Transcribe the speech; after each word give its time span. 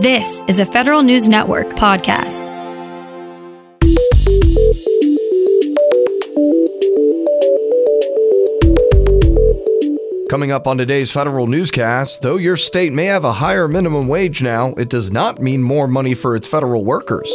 This 0.00 0.42
is 0.48 0.58
a 0.58 0.64
Federal 0.64 1.02
News 1.02 1.28
Network 1.28 1.68
podcast. 1.72 2.48
Coming 10.30 10.52
up 10.52 10.66
on 10.66 10.78
today's 10.78 11.10
federal 11.10 11.46
newscast, 11.46 12.22
though 12.22 12.38
your 12.38 12.56
state 12.56 12.94
may 12.94 13.04
have 13.04 13.24
a 13.24 13.32
higher 13.34 13.68
minimum 13.68 14.08
wage 14.08 14.40
now, 14.40 14.68
it 14.78 14.88
does 14.88 15.10
not 15.10 15.38
mean 15.38 15.62
more 15.62 15.86
money 15.86 16.14
for 16.14 16.34
its 16.34 16.48
federal 16.48 16.82
workers. 16.82 17.30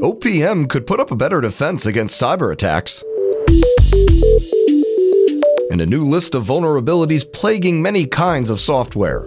OPM 0.00 0.68
could 0.68 0.86
put 0.86 1.00
up 1.00 1.10
a 1.10 1.16
better 1.16 1.40
defense 1.40 1.86
against 1.86 2.22
cyber 2.22 2.52
attacks. 2.52 3.02
And 5.72 5.80
a 5.80 5.86
new 5.86 6.08
list 6.08 6.36
of 6.36 6.44
vulnerabilities 6.44 7.28
plaguing 7.32 7.82
many 7.82 8.06
kinds 8.06 8.48
of 8.48 8.60
software. 8.60 9.26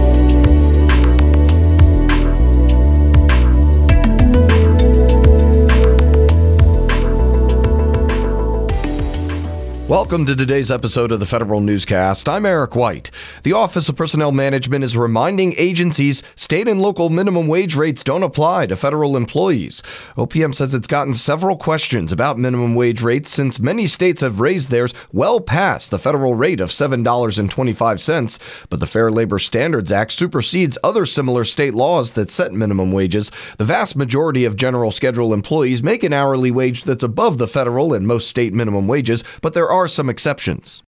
Welcome 9.91 10.25
to 10.27 10.37
today's 10.37 10.71
episode 10.71 11.11
of 11.11 11.19
the 11.19 11.25
Federal 11.25 11.59
Newscast. 11.59 12.29
I'm 12.29 12.45
Eric 12.45 12.77
White. 12.77 13.11
The 13.43 13.51
Office 13.51 13.89
of 13.89 13.97
Personnel 13.97 14.31
Management 14.31 14.85
is 14.85 14.95
reminding 14.95 15.53
agencies 15.57 16.23
state 16.37 16.69
and 16.69 16.81
local 16.81 17.09
minimum 17.09 17.49
wage 17.49 17.75
rates 17.75 18.01
don't 18.01 18.23
apply 18.23 18.67
to 18.67 18.77
federal 18.77 19.17
employees. 19.17 19.83
OPM 20.15 20.55
says 20.55 20.73
it's 20.73 20.87
gotten 20.87 21.13
several 21.13 21.57
questions 21.57 22.13
about 22.13 22.39
minimum 22.39 22.73
wage 22.73 23.01
rates 23.01 23.31
since 23.31 23.59
many 23.59 23.85
states 23.85 24.21
have 24.21 24.39
raised 24.39 24.69
theirs 24.69 24.93
well 25.11 25.41
past 25.41 25.91
the 25.91 25.99
federal 25.99 26.35
rate 26.35 26.61
of 26.61 26.69
$7.25. 26.69 28.39
But 28.69 28.79
the 28.79 28.87
Fair 28.87 29.11
Labor 29.11 29.39
Standards 29.39 29.91
Act 29.91 30.13
supersedes 30.13 30.77
other 30.85 31.05
similar 31.05 31.43
state 31.43 31.73
laws 31.73 32.11
that 32.13 32.31
set 32.31 32.53
minimum 32.53 32.93
wages. 32.93 33.29
The 33.57 33.65
vast 33.65 33.97
majority 33.97 34.45
of 34.45 34.55
general 34.55 34.91
schedule 34.91 35.33
employees 35.33 35.83
make 35.83 36.01
an 36.05 36.13
hourly 36.13 36.49
wage 36.49 36.85
that's 36.85 37.03
above 37.03 37.39
the 37.39 37.47
federal 37.49 37.93
and 37.93 38.07
most 38.07 38.29
state 38.29 38.53
minimum 38.53 38.87
wages, 38.87 39.25
but 39.41 39.51
there 39.51 39.69
are 39.69 39.80
are 39.81 39.87
some 39.87 40.09
exceptions. 40.09 40.83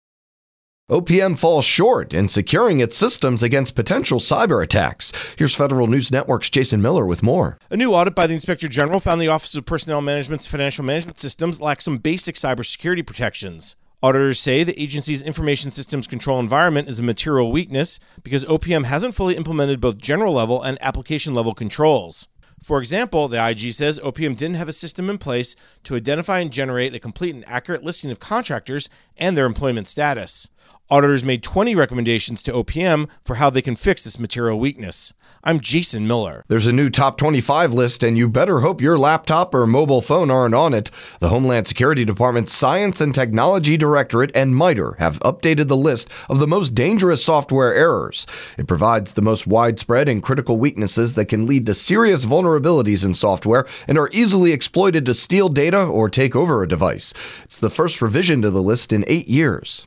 OPM 0.90 1.38
falls 1.38 1.64
short 1.64 2.12
in 2.12 2.26
securing 2.26 2.80
its 2.80 2.96
systems 2.96 3.44
against 3.44 3.76
potential 3.76 4.18
cyber 4.18 4.60
attacks. 4.60 5.12
Here's 5.38 5.54
Federal 5.54 5.86
News 5.86 6.10
Network's 6.10 6.50
Jason 6.50 6.82
Miller 6.82 7.06
with 7.06 7.22
more. 7.22 7.56
A 7.70 7.76
new 7.76 7.92
audit 7.94 8.16
by 8.16 8.26
the 8.26 8.34
Inspector 8.34 8.66
General 8.66 8.98
found 8.98 9.20
the 9.20 9.28
Office 9.28 9.54
of 9.54 9.64
Personnel 9.64 10.00
Management's 10.00 10.48
financial 10.48 10.84
management 10.84 11.18
systems 11.18 11.60
lack 11.60 11.80
some 11.80 11.98
basic 11.98 12.34
cybersecurity 12.34 13.06
protections. 13.06 13.76
Auditors 14.02 14.40
say 14.40 14.64
the 14.64 14.82
agency's 14.82 15.22
information 15.22 15.70
systems 15.70 16.08
control 16.08 16.40
environment 16.40 16.88
is 16.88 16.98
a 16.98 17.04
material 17.04 17.52
weakness 17.52 18.00
because 18.24 18.44
OPM 18.46 18.86
hasn't 18.86 19.14
fully 19.14 19.36
implemented 19.36 19.80
both 19.80 19.96
general 19.98 20.32
level 20.32 20.60
and 20.60 20.76
application 20.80 21.34
level 21.34 21.54
controls. 21.54 22.26
For 22.62 22.80
example, 22.80 23.26
the 23.28 23.44
IG 23.44 23.72
says 23.72 23.98
OPM 24.00 24.36
didn't 24.36 24.56
have 24.56 24.68
a 24.68 24.72
system 24.72 25.08
in 25.08 25.18
place 25.18 25.56
to 25.84 25.96
identify 25.96 26.40
and 26.40 26.52
generate 26.52 26.94
a 26.94 27.00
complete 27.00 27.34
and 27.34 27.46
accurate 27.48 27.82
listing 27.82 28.10
of 28.10 28.20
contractors 28.20 28.90
and 29.16 29.36
their 29.36 29.46
employment 29.46 29.88
status. 29.88 30.50
Auditors 30.92 31.22
made 31.22 31.40
20 31.40 31.76
recommendations 31.76 32.42
to 32.42 32.52
OPM 32.52 33.08
for 33.22 33.36
how 33.36 33.48
they 33.48 33.62
can 33.62 33.76
fix 33.76 34.02
this 34.02 34.18
material 34.18 34.58
weakness. 34.58 35.14
I'm 35.44 35.60
Jason 35.60 36.04
Miller. 36.04 36.44
There's 36.48 36.66
a 36.66 36.72
new 36.72 36.90
top 36.90 37.16
25 37.16 37.72
list, 37.72 38.02
and 38.02 38.18
you 38.18 38.28
better 38.28 38.58
hope 38.58 38.80
your 38.80 38.98
laptop 38.98 39.54
or 39.54 39.68
mobile 39.68 40.00
phone 40.00 40.32
aren't 40.32 40.56
on 40.56 40.74
it. 40.74 40.90
The 41.20 41.28
Homeland 41.28 41.68
Security 41.68 42.04
Department's 42.04 42.52
Science 42.52 43.00
and 43.00 43.14
Technology 43.14 43.76
Directorate 43.76 44.34
and 44.34 44.56
MITRE 44.56 44.96
have 44.98 45.20
updated 45.20 45.68
the 45.68 45.76
list 45.76 46.08
of 46.28 46.40
the 46.40 46.48
most 46.48 46.74
dangerous 46.74 47.24
software 47.24 47.72
errors. 47.72 48.26
It 48.58 48.66
provides 48.66 49.12
the 49.12 49.22
most 49.22 49.46
widespread 49.46 50.08
and 50.08 50.20
critical 50.20 50.58
weaknesses 50.58 51.14
that 51.14 51.26
can 51.26 51.46
lead 51.46 51.66
to 51.66 51.74
serious 51.74 52.24
vulnerabilities 52.24 53.04
in 53.04 53.14
software 53.14 53.64
and 53.86 53.96
are 53.96 54.10
easily 54.12 54.50
exploited 54.50 55.06
to 55.06 55.14
steal 55.14 55.50
data 55.50 55.84
or 55.84 56.10
take 56.10 56.34
over 56.34 56.64
a 56.64 56.68
device. 56.68 57.14
It's 57.44 57.58
the 57.58 57.70
first 57.70 58.02
revision 58.02 58.42
to 58.42 58.50
the 58.50 58.60
list 58.60 58.92
in 58.92 59.04
eight 59.06 59.28
years. 59.28 59.86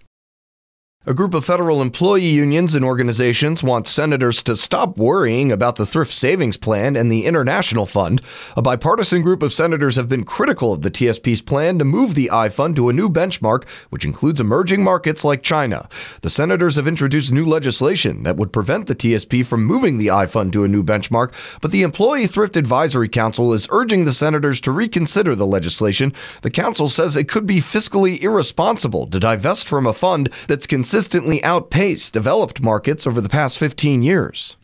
A 1.06 1.14
group 1.14 1.34
of 1.34 1.44
federal 1.44 1.82
employee 1.82 2.30
unions 2.30 2.76
and 2.76 2.86
organizations 2.86 3.62
want 3.62 3.88
senators 3.88 4.42
to 4.44 4.56
stop 4.56 4.98
worrying 4.98 5.52
about 5.52 5.76
the 5.76 5.86
Thrift 5.86 6.14
Savings 6.14 6.56
Plan 6.56 6.96
and 6.96 7.12
the 7.12 7.26
International 7.26 7.86
Fund. 7.86 8.22
A 8.56 8.62
bipartisan 8.62 9.22
group 9.22 9.44
of 9.44 9.52
senators 9.52 9.98
have 9.98 10.08
been 10.08 10.24
critical 10.24 10.72
of 10.72 10.82
the 10.82 10.90
TSP's 10.90 11.42
plan 11.42 11.78
to 11.78 11.84
move 11.84 12.16
the 12.16 12.32
I 12.32 12.48
Fund 12.48 12.78
to 12.78 12.88
a 12.88 12.94
new 12.94 13.10
benchmark, 13.10 13.68
which 13.90 14.06
includes 14.06 14.40
emerging 14.40 14.82
markets 14.82 15.26
like 15.26 15.44
China. 15.44 15.90
The 16.22 16.30
senators 16.30 16.78
have 16.78 16.88
introduced 16.88 17.34
new 17.34 17.44
legislation 17.44 18.24
that 18.24 18.38
would 18.38 18.54
prevent 18.54 18.88
the 18.88 18.96
TSP 18.96 19.46
from 19.46 19.66
moving 19.66 19.98
the 19.98 20.10
I 20.10 20.26
Fund 20.26 20.54
to 20.54 20.64
a 20.64 20.70
new 20.70 20.86
benchmark, 20.86 21.34
but 21.60 21.72
the 21.72 21.84
Employee 21.84 22.28
Thrift 22.28 22.56
Advisory 22.56 23.10
Council 23.10 23.52
is 23.52 23.68
urging 23.72 24.06
the 24.06 24.14
senators 24.14 24.62
to 24.62 24.72
reconsider 24.72 25.36
the 25.36 25.46
legislation. 25.46 26.14
The 26.44 26.50
council 26.50 26.88
says 26.88 27.18
it 27.18 27.28
could 27.28 27.46
be 27.46 27.60
fiscally 27.60 28.22
irresponsible 28.22 29.08
to 29.08 29.20
divest 29.20 29.68
from 29.68 29.86
a 29.86 29.92
fund 29.92 30.30
that's 30.48 30.66
considered 30.66 30.93
consistently 30.94 31.44
outpaced 31.44 32.14
developed 32.14 32.62
markets 32.62 33.08
over 33.08 33.20
the 33.20 33.28
past 33.28 33.58
15 33.58 34.04
years. 34.04 34.58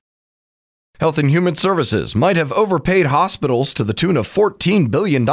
Health 0.99 1.17
and 1.17 1.31
Human 1.31 1.55
Services 1.55 2.13
might 2.13 2.37
have 2.37 2.51
overpaid 2.51 3.07
hospitals 3.07 3.73
to 3.73 3.83
the 3.83 3.95
tune 3.95 4.15
of 4.15 4.27
$14 4.27 4.91
billion. 4.91 5.27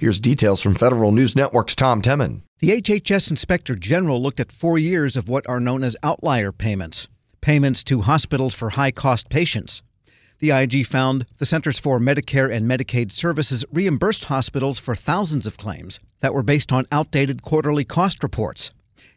Here's 0.00 0.18
details 0.18 0.60
from 0.60 0.74
Federal 0.74 1.12
News 1.12 1.36
Network's 1.36 1.76
Tom 1.76 2.02
Temin. 2.02 2.42
The 2.58 2.82
HHS 2.82 3.30
Inspector 3.30 3.72
General 3.76 4.20
looked 4.20 4.40
at 4.40 4.50
four 4.50 4.78
years 4.78 5.16
of 5.16 5.28
what 5.28 5.48
are 5.48 5.60
known 5.60 5.84
as 5.84 5.96
outlier 6.02 6.50
payments, 6.50 7.06
payments 7.40 7.84
to 7.84 8.00
hospitals 8.00 8.52
for 8.52 8.70
high 8.70 8.90
cost 8.90 9.28
patients. 9.28 9.80
The 10.40 10.50
IG 10.50 10.88
found 10.88 11.26
the 11.38 11.46
Centers 11.46 11.78
for 11.78 12.00
Medicare 12.00 12.52
and 12.52 12.68
Medicaid 12.68 13.12
Services 13.12 13.64
reimbursed 13.70 14.24
hospitals 14.24 14.80
for 14.80 14.96
thousands 14.96 15.46
of 15.46 15.56
claims 15.56 16.00
that 16.18 16.34
were 16.34 16.42
based 16.42 16.72
on 16.72 16.84
outdated 16.90 17.42
quarterly 17.42 17.84
cost 17.84 18.24
reports. 18.24 18.72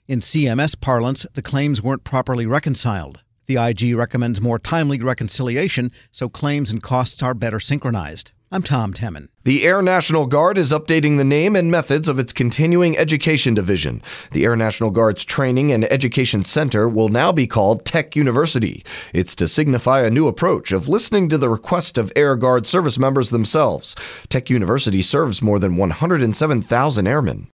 In 0.10 0.22
CMS 0.22 0.76
parlance, 0.82 1.28
the 1.36 1.44
claims 1.44 1.84
weren't 1.84 2.04
properly 2.04 2.48
reconciled. 2.48 3.20
The 3.46 3.58
IG 3.58 3.96
recommends 3.96 4.42
more 4.42 4.58
timely 4.58 5.00
reconciliation 5.00 5.92
so 6.10 6.28
claims 6.28 6.72
and 6.72 6.82
costs 6.82 7.22
are 7.22 7.36
better 7.36 7.60
synchronized. 7.60 8.32
I'm 8.52 8.64
Tom 8.64 8.92
Temin. 8.92 9.28
The 9.44 9.64
Air 9.68 9.84
National 9.84 10.26
Guard 10.26 10.58
is 10.58 10.72
updating 10.72 11.18
the 11.20 11.24
name 11.24 11.56
and 11.56 11.70
methods 11.70 12.08
of 12.08 12.18
its 12.18 12.34
continuing 12.34 12.98
education 12.98 13.54
division. 13.54 14.02
The 14.32 14.46
Air 14.46 14.56
National 14.56 14.90
Guard's 14.90 15.24
Training 15.24 15.72
and 15.72 15.86
Education 15.92 16.44
Center 16.44 16.90
will 16.90 17.10
now 17.10 17.32
be 17.32 17.46
called 17.46 17.86
Tech 17.86 18.16
University. 18.16 18.84
It's 19.14 19.36
to 19.36 19.48
signify 19.48 20.02
a 20.02 20.10
new 20.10 20.28
approach 20.28 20.72
of 20.72 20.90
listening 20.90 21.30
to 21.30 21.38
the 21.38 21.50
request 21.50 22.00
of 22.00 22.12
Air 22.16 22.36
Guard 22.36 22.66
service 22.66 22.98
members 22.98 23.30
themselves. 23.30 23.96
Tech 24.28 24.50
University 24.50 25.04
serves 25.04 25.44
more 25.44 25.60
than 25.60 25.78
107,000 25.78 27.06
airmen. 27.06 27.52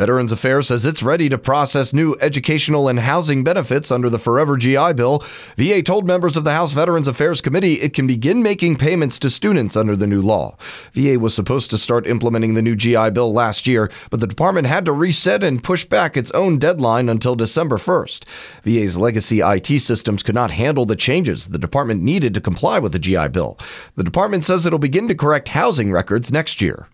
Veterans 0.00 0.32
Affairs 0.32 0.68
says 0.68 0.86
it's 0.86 1.02
ready 1.02 1.28
to 1.28 1.36
process 1.36 1.92
new 1.92 2.16
educational 2.22 2.88
and 2.88 3.00
housing 3.00 3.44
benefits 3.44 3.90
under 3.90 4.08
the 4.08 4.18
Forever 4.18 4.56
GI 4.56 4.94
Bill. 4.94 5.22
VA 5.58 5.82
told 5.82 6.06
members 6.06 6.38
of 6.38 6.44
the 6.44 6.52
House 6.52 6.72
Veterans 6.72 7.06
Affairs 7.06 7.42
Committee 7.42 7.82
it 7.82 7.92
can 7.92 8.06
begin 8.06 8.42
making 8.42 8.76
payments 8.76 9.18
to 9.18 9.28
students 9.28 9.76
under 9.76 9.94
the 9.94 10.06
new 10.06 10.22
law. 10.22 10.56
VA 10.94 11.18
was 11.18 11.34
supposed 11.34 11.68
to 11.68 11.76
start 11.76 12.06
implementing 12.06 12.54
the 12.54 12.62
new 12.62 12.74
GI 12.74 13.10
Bill 13.10 13.30
last 13.30 13.66
year, 13.66 13.90
but 14.08 14.20
the 14.20 14.26
department 14.26 14.66
had 14.66 14.86
to 14.86 14.92
reset 14.92 15.44
and 15.44 15.62
push 15.62 15.84
back 15.84 16.16
its 16.16 16.30
own 16.30 16.58
deadline 16.58 17.10
until 17.10 17.36
December 17.36 17.76
1st. 17.76 18.24
VA's 18.62 18.96
legacy 18.96 19.40
IT 19.40 19.80
systems 19.80 20.22
could 20.22 20.34
not 20.34 20.50
handle 20.50 20.86
the 20.86 20.96
changes 20.96 21.48
the 21.48 21.58
department 21.58 22.02
needed 22.02 22.32
to 22.32 22.40
comply 22.40 22.78
with 22.78 22.92
the 22.92 22.98
GI 22.98 23.28
Bill. 23.28 23.58
The 23.96 24.04
department 24.04 24.46
says 24.46 24.64
it'll 24.64 24.78
begin 24.78 25.08
to 25.08 25.14
correct 25.14 25.50
housing 25.50 25.92
records 25.92 26.32
next 26.32 26.62
year. 26.62 26.88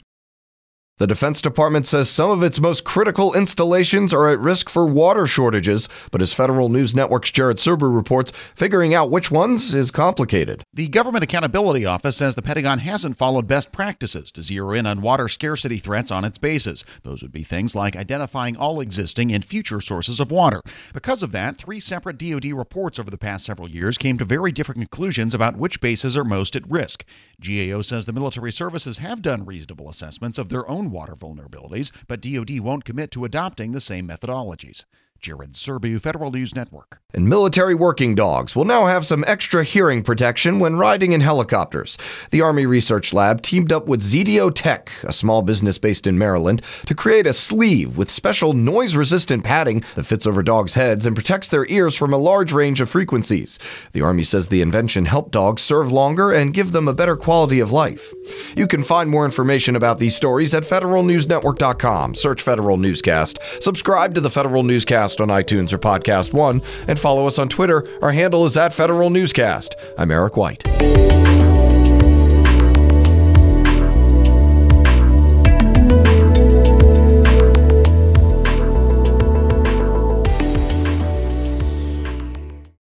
The 0.99 1.07
Defense 1.07 1.43
Department 1.43 1.87
says 1.87 2.09
some 2.09 2.31
of 2.31 2.43
its 2.43 2.59
most 2.59 2.85
critical 2.85 3.35
installations 3.35 4.15
are 4.15 4.31
at 4.31 4.39
risk 4.39 4.71
for 4.71 4.87
water 4.87 5.27
shortages, 5.27 5.91
but 6.11 6.23
as 6.23 6.33
Federal 6.33 6.71
News 6.71 6.95
Network's 6.95 7.31
Jared 7.31 7.59
Serbu 7.59 7.95
reports, 7.95 8.33
figuring 8.55 8.95
out 8.95 9.11
which 9.11 9.31
ones 9.31 9.75
is 9.75 9.91
complicated. 9.91 10.65
The 10.73 10.89
Government 10.89 11.23
Accountability 11.23 11.85
Office 11.85 12.17
says 12.17 12.35
the 12.35 12.41
Pentagon 12.41 12.79
hasn't 12.79 13.19
followed 13.19 13.47
best 13.47 13.73
practices 13.73 14.33
to 14.33 14.43
zero 14.43 14.73
in 14.73 14.87
on 14.87 15.03
water 15.03 15.29
scarcity 15.29 15.77
threats 15.77 16.11
on 16.11 16.25
its 16.25 16.39
bases. 16.39 16.83
Those 17.03 17.21
would 17.21 17.31
be 17.31 17.43
things 17.43 17.77
like 17.77 17.95
identifying 17.95 18.57
all 18.57 18.81
existing 18.81 19.35
and 19.35 19.45
future 19.45 19.83
sources 19.83 20.19
of 20.19 20.31
water. 20.31 20.63
Because 20.95 21.23
of 21.23 21.31
that, 21.33 21.59
three 21.59 21.79
separate 21.79 22.17
DoD 22.17 22.47
reports 22.53 22.99
over 22.99 23.11
the 23.11 23.19
past 23.19 23.45
several 23.45 23.69
years 23.69 23.99
came 23.99 24.17
to 24.17 24.25
very 24.25 24.51
different 24.51 24.81
conclusions 24.81 25.35
about 25.35 25.59
which 25.59 25.83
bases 25.83 26.17
are 26.17 26.25
most 26.25 26.57
at 26.57 26.67
risk. 26.71 27.05
GAO 27.39 27.83
says 27.83 28.07
the 28.07 28.15
military 28.15 28.51
services 28.51 28.97
have 28.97 29.21
done 29.21 29.45
reasonable 29.45 29.91
assessments 29.91 30.39
of 30.39 30.49
their 30.49 30.67
own 30.71 30.86
water 30.91 31.15
vulnerabilities, 31.15 31.93
but 32.07 32.21
DoD 32.21 32.61
won't 32.61 32.85
commit 32.85 33.11
to 33.13 33.25
adopting 33.25 33.73
the 33.73 33.81
same 33.81 34.09
methodologies. 34.09 34.85
Jared 35.21 35.53
Serbu, 35.53 36.01
Federal 36.01 36.31
News 36.31 36.55
Network. 36.55 37.01
And 37.15 37.29
military 37.29 37.75
working 37.75 38.15
dogs 38.15 38.55
will 38.55 38.65
now 38.65 38.87
have 38.87 39.07
some 39.07 39.25
extra 39.27 39.65
hearing 39.65 40.03
protection 40.03 40.59
when 40.59 40.77
riding 40.77 41.13
in 41.13 41.23
helicopters. 41.23 41.97
The 42.31 42.43
Army 42.43 42.67
Research 42.67 43.15
Lab 43.15 43.41
teamed 43.41 43.73
up 43.73 43.87
with 43.87 44.03
Zeteo 44.03 44.53
Tech, 44.55 44.91
a 45.03 45.13
small 45.13 45.41
business 45.41 45.79
based 45.79 46.07
in 46.07 46.19
Maryland, 46.19 46.61
to 46.85 46.95
create 46.95 47.27
a 47.27 47.33
sleeve 47.33 47.97
with 47.97 48.11
special 48.11 48.53
noise 48.53 48.95
resistant 48.95 49.45
padding 49.45 49.83
that 49.95 50.05
fits 50.05 50.27
over 50.27 50.43
dogs' 50.43 50.75
heads 50.75 51.07
and 51.07 51.17
protects 51.17 51.49
their 51.49 51.67
ears 51.69 51.97
from 51.97 52.13
a 52.13 52.19
large 52.19 52.53
range 52.53 52.81
of 52.81 52.91
frequencies. 52.91 53.59
The 53.93 54.03
Army 54.03 54.23
says 54.23 54.49
the 54.49 54.61
invention 54.61 55.07
helped 55.07 55.33
dogs 55.33 55.63
serve 55.63 55.91
longer 55.91 56.33
and 56.33 56.53
give 56.53 56.73
them 56.73 56.89
a 56.89 56.93
better 56.93 57.17
quality 57.17 57.61
of 57.61 57.73
life. 57.73 58.13
You 58.57 58.67
can 58.67 58.85
find 58.85 59.09
more 59.09 59.25
information 59.25 59.77
about 59.77 59.99
these 59.99 60.17
stories 60.17 60.53
at 60.53 60.65
federalnewsnetwork.com. 60.65 62.15
Search 62.15 62.43
Federal 62.43 62.77
Newscast. 62.77 63.39
Subscribe 63.61 64.15
to 64.15 64.21
the 64.21 64.31
Federal 64.31 64.63
Newscast 64.63 65.06
on 65.21 65.29
iTunes 65.29 65.73
or 65.73 65.79
Podcast 65.79 66.33
One, 66.33 66.63
and 66.89 66.99
follow 66.99 67.27
us 67.27 67.39
on 67.39 67.49
Twitter. 67.49 67.87
Our 68.03 68.13
handle 68.13 68.45
is 68.45 68.57
at 68.57 68.73
Federal 68.73 69.11
Newscast. 69.11 69.77
I'm 69.97 70.11
Eric 70.11 70.37
White. 70.37 70.63